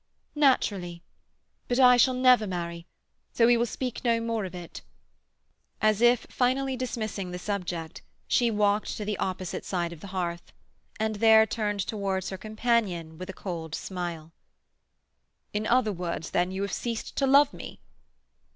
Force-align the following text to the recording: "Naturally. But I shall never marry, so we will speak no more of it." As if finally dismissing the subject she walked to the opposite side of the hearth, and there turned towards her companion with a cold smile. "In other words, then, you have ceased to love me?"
"Naturally. 0.33 1.03
But 1.67 1.77
I 1.79 1.95
shall 1.95 2.15
never 2.15 2.47
marry, 2.47 2.87
so 3.33 3.45
we 3.45 3.55
will 3.55 3.67
speak 3.67 4.03
no 4.03 4.19
more 4.19 4.45
of 4.45 4.55
it." 4.55 4.81
As 5.79 6.01
if 6.01 6.21
finally 6.27 6.75
dismissing 6.75 7.29
the 7.29 7.37
subject 7.37 8.01
she 8.27 8.49
walked 8.49 8.97
to 8.97 9.05
the 9.05 9.15
opposite 9.19 9.63
side 9.63 9.93
of 9.93 9.99
the 9.99 10.07
hearth, 10.07 10.53
and 10.99 11.17
there 11.17 11.45
turned 11.45 11.81
towards 11.81 12.31
her 12.31 12.37
companion 12.39 13.19
with 13.19 13.29
a 13.29 13.33
cold 13.47 13.75
smile. 13.75 14.31
"In 15.53 15.67
other 15.67 15.91
words, 15.91 16.31
then, 16.31 16.49
you 16.49 16.63
have 16.63 16.73
ceased 16.73 17.15
to 17.17 17.27
love 17.27 17.53
me?" 17.53 17.79